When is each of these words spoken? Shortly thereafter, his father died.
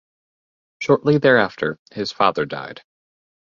Shortly 0.79 1.19
thereafter, 1.19 1.77
his 1.91 2.11
father 2.11 2.47
died. 2.47 2.81